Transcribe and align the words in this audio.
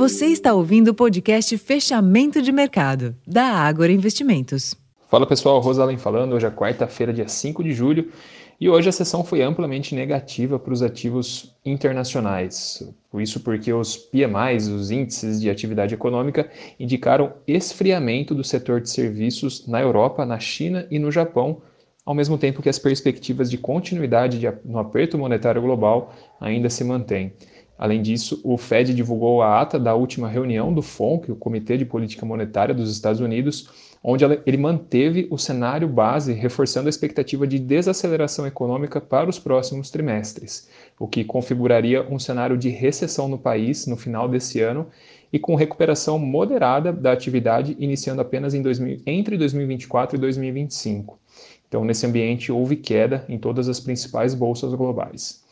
Você 0.00 0.28
está 0.28 0.54
ouvindo 0.54 0.88
o 0.88 0.94
podcast 0.94 1.58
Fechamento 1.58 2.40
de 2.40 2.50
Mercado, 2.50 3.14
da 3.26 3.44
Ágora 3.44 3.92
Investimentos. 3.92 4.74
Fala 5.10 5.26
pessoal, 5.26 5.60
Rosalém 5.60 5.98
falando. 5.98 6.32
Hoje 6.32 6.46
é 6.46 6.50
quarta-feira, 6.50 7.12
dia 7.12 7.28
5 7.28 7.62
de 7.62 7.74
julho, 7.74 8.10
e 8.58 8.66
hoje 8.66 8.88
a 8.88 8.92
sessão 8.92 9.22
foi 9.22 9.42
amplamente 9.42 9.94
negativa 9.94 10.58
para 10.58 10.72
os 10.72 10.82
ativos 10.82 11.54
internacionais. 11.66 12.82
Isso 13.12 13.40
porque 13.40 13.74
os 13.74 13.98
PMIs, 13.98 14.68
os 14.68 14.90
índices 14.90 15.38
de 15.38 15.50
atividade 15.50 15.92
econômica, 15.92 16.50
indicaram 16.78 17.34
esfriamento 17.46 18.34
do 18.34 18.42
setor 18.42 18.80
de 18.80 18.88
serviços 18.88 19.66
na 19.66 19.82
Europa, 19.82 20.24
na 20.24 20.38
China 20.38 20.86
e 20.90 20.98
no 20.98 21.12
Japão, 21.12 21.60
ao 22.06 22.14
mesmo 22.14 22.38
tempo 22.38 22.62
que 22.62 22.70
as 22.70 22.78
perspectivas 22.78 23.50
de 23.50 23.58
continuidade 23.58 24.40
no 24.64 24.78
aperto 24.78 25.18
monetário 25.18 25.60
global 25.60 26.14
ainda 26.40 26.70
se 26.70 26.82
mantêm. 26.84 27.34
Além 27.80 28.02
disso, 28.02 28.38
o 28.44 28.58
Fed 28.58 28.92
divulgou 28.92 29.40
a 29.40 29.58
ata 29.58 29.80
da 29.80 29.94
última 29.94 30.28
reunião 30.28 30.70
do 30.70 30.82
FONC, 30.82 31.32
o 31.32 31.34
Comitê 31.34 31.78
de 31.78 31.86
Política 31.86 32.26
Monetária 32.26 32.74
dos 32.74 32.92
Estados 32.92 33.22
Unidos, 33.22 33.70
onde 34.04 34.22
ele 34.22 34.58
manteve 34.58 35.26
o 35.30 35.38
cenário 35.38 35.88
base, 35.88 36.34
reforçando 36.34 36.88
a 36.88 36.90
expectativa 36.90 37.46
de 37.46 37.58
desaceleração 37.58 38.46
econômica 38.46 39.00
para 39.00 39.30
os 39.30 39.38
próximos 39.38 39.90
trimestres, 39.90 40.68
o 40.98 41.08
que 41.08 41.24
configuraria 41.24 42.06
um 42.06 42.18
cenário 42.18 42.58
de 42.58 42.68
recessão 42.68 43.28
no 43.28 43.38
país 43.38 43.86
no 43.86 43.96
final 43.96 44.28
desse 44.28 44.60
ano 44.60 44.86
e 45.32 45.38
com 45.38 45.54
recuperação 45.54 46.18
moderada 46.18 46.92
da 46.92 47.12
atividade 47.12 47.74
iniciando 47.78 48.20
apenas 48.20 48.52
2000, 48.52 49.00
entre 49.06 49.38
2024 49.38 50.18
e 50.18 50.20
2025. 50.20 51.18
Então, 51.66 51.82
nesse 51.82 52.04
ambiente, 52.04 52.52
houve 52.52 52.76
queda 52.76 53.24
em 53.26 53.38
todas 53.38 53.70
as 53.70 53.80
principais 53.80 54.34
bolsas 54.34 54.74
globais. 54.74 55.42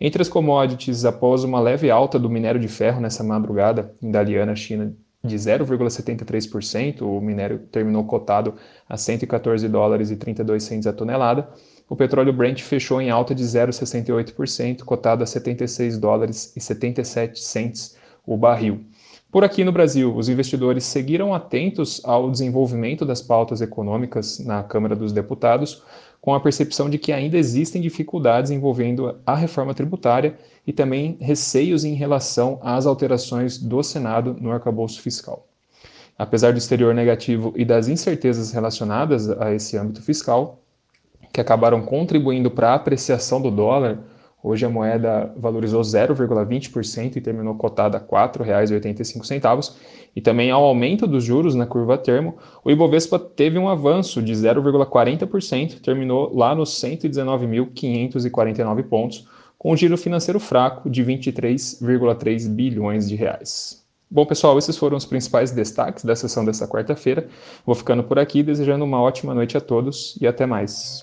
Entre 0.00 0.20
as 0.20 0.28
commodities, 0.28 1.04
após 1.04 1.44
uma 1.44 1.60
leve 1.60 1.90
alta 1.90 2.18
do 2.18 2.28
minério 2.28 2.60
de 2.60 2.68
ferro 2.68 3.00
nessa 3.00 3.22
madrugada, 3.22 3.94
em 4.02 4.10
Dalian, 4.10 4.54
China, 4.56 4.94
de 5.24 5.36
0,73%, 5.36 7.02
o 7.02 7.20
minério 7.20 7.60
terminou 7.72 8.04
cotado 8.04 8.54
a 8.88 8.96
114 8.96 9.66
dólares 9.68 10.10
e 10.10 10.16
32 10.16 10.62
centos 10.62 10.86
a 10.86 10.92
tonelada. 10.92 11.48
O 11.88 11.96
petróleo 11.96 12.32
Brent 12.32 12.60
fechou 12.60 13.00
em 13.00 13.10
alta 13.10 13.34
de 13.34 13.42
0,68%, 13.42 14.82
cotado 14.84 15.22
a 15.22 15.26
76 15.26 15.98
dólares 15.98 16.52
e 16.54 16.60
77 16.60 17.40
centos 17.40 17.96
o 18.26 18.36
barril. 18.36 18.84
Por 19.30 19.42
aqui 19.42 19.64
no 19.64 19.72
Brasil, 19.72 20.14
os 20.14 20.28
investidores 20.28 20.84
seguiram 20.84 21.34
atentos 21.34 22.00
ao 22.04 22.30
desenvolvimento 22.30 23.04
das 23.04 23.20
pautas 23.20 23.60
econômicas 23.60 24.38
na 24.38 24.62
Câmara 24.62 24.94
dos 24.94 25.12
Deputados, 25.12 25.82
com 26.24 26.32
a 26.32 26.40
percepção 26.40 26.88
de 26.88 26.96
que 26.96 27.12
ainda 27.12 27.36
existem 27.36 27.82
dificuldades 27.82 28.50
envolvendo 28.50 29.14
a 29.26 29.34
reforma 29.34 29.74
tributária 29.74 30.38
e 30.66 30.72
também 30.72 31.18
receios 31.20 31.84
em 31.84 31.92
relação 31.92 32.58
às 32.62 32.86
alterações 32.86 33.58
do 33.58 33.82
Senado 33.82 34.34
no 34.40 34.50
arcabouço 34.50 35.02
fiscal. 35.02 35.46
Apesar 36.16 36.52
do 36.52 36.56
exterior 36.56 36.94
negativo 36.94 37.52
e 37.54 37.62
das 37.62 37.88
incertezas 37.88 38.52
relacionadas 38.52 39.28
a 39.28 39.52
esse 39.52 39.76
âmbito 39.76 40.00
fiscal, 40.00 40.62
que 41.30 41.42
acabaram 41.42 41.82
contribuindo 41.82 42.50
para 42.50 42.70
a 42.70 42.74
apreciação 42.76 43.38
do 43.38 43.50
dólar, 43.50 43.98
Hoje 44.46 44.66
a 44.66 44.68
moeda 44.68 45.32
valorizou 45.38 45.80
0,20% 45.80 47.16
e 47.16 47.20
terminou 47.22 47.54
cotada 47.54 47.96
a 47.96 48.00
R$ 48.00 48.06
4,85. 48.06 49.72
E 50.14 50.20
também 50.20 50.50
ao 50.50 50.62
aumento 50.62 51.06
dos 51.06 51.24
juros 51.24 51.54
na 51.54 51.64
curva 51.64 51.96
termo, 51.96 52.36
o 52.62 52.70
Ibovespa 52.70 53.18
teve 53.18 53.58
um 53.58 53.70
avanço 53.70 54.20
de 54.20 54.34
0,40%, 54.34 55.80
terminou 55.80 56.30
lá 56.36 56.54
nos 56.54 56.78
119.549 56.78 58.82
pontos, 58.82 59.26
com 59.56 59.72
um 59.72 59.76
giro 59.76 59.96
financeiro 59.96 60.38
fraco 60.38 60.90
de 60.90 61.02
23,3 61.02 62.46
bilhões 62.50 63.08
de 63.08 63.16
reais. 63.16 63.82
Bom, 64.10 64.26
pessoal, 64.26 64.58
esses 64.58 64.76
foram 64.76 64.98
os 64.98 65.06
principais 65.06 65.52
destaques 65.52 66.04
da 66.04 66.14
sessão 66.14 66.44
dessa 66.44 66.68
quarta-feira. 66.68 67.28
Vou 67.64 67.74
ficando 67.74 68.04
por 68.04 68.18
aqui, 68.18 68.42
desejando 68.42 68.84
uma 68.84 69.00
ótima 69.00 69.32
noite 69.32 69.56
a 69.56 69.60
todos 69.60 70.18
e 70.20 70.26
até 70.26 70.44
mais. 70.44 71.00